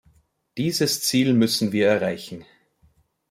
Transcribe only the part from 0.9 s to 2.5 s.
Ziel müssen wir erreichen.